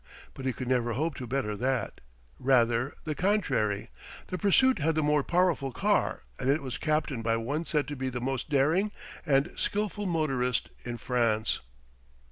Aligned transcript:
But 0.33 0.45
he 0.47 0.51
could 0.53 0.67
never 0.67 0.93
hope 0.93 1.13
to 1.17 1.27
better 1.27 1.55
that: 1.55 2.01
rather, 2.39 2.95
the 3.03 3.13
contrary. 3.13 3.91
The 4.29 4.39
pursuit 4.39 4.79
had 4.79 4.95
the 4.95 5.03
more 5.03 5.23
powerful 5.23 5.71
car, 5.71 6.23
and 6.39 6.49
it 6.49 6.63
was 6.63 6.79
captained 6.79 7.23
by 7.23 7.37
one 7.37 7.65
said 7.65 7.87
to 7.89 7.95
be 7.95 8.09
the 8.09 8.19
most 8.19 8.49
daring 8.49 8.91
and 9.27 9.53
skilful 9.55 10.07
motorist 10.07 10.69
in 10.83 10.97
France. 10.97 11.59